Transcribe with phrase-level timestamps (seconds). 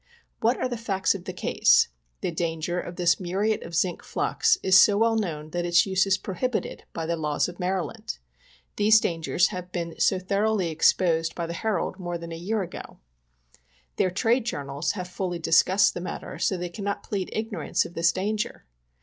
[0.39, 1.89] What are the facts of the case?
[2.21, 5.85] The danger of this muri ate of zinc flux is so well known that its
[5.85, 8.17] use is prohibited by ihe laws of Maryland.
[8.77, 12.63] These dangers have been so thor oughly exposed by the Herald more than a year
[12.63, 12.97] ago.
[13.97, 14.21] Their 70 POISONING BY CANNED GOODS.
[14.21, 18.11] trade journals have fully discussed the matter, so they can not plead ignorance of this
[18.11, 18.65] danger.